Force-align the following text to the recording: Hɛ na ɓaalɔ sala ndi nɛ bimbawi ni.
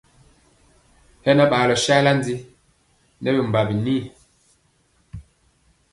Hɛ 1.23 1.31
na 1.37 1.43
ɓaalɔ 1.51 1.75
sala 1.85 2.11
ndi 2.19 2.35
nɛ 3.21 3.29
bimbawi 3.35 3.73
ni. 3.85 3.95